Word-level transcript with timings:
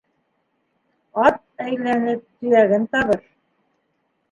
Ат 1.25 1.37
әйләнеп 1.67 2.25
төйәген 2.25 2.91
табыр 2.97 3.25